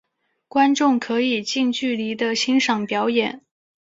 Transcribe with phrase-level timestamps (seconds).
[0.47, 3.43] 观众可以近距离地欣赏表演。